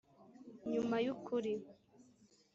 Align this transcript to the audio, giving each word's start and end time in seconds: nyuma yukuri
nyuma 0.71 0.95
yukuri 1.05 1.53